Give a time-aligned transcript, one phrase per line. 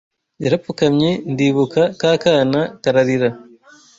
[0.43, 3.29] Yarapfukamye ndibuka Ka kana kararira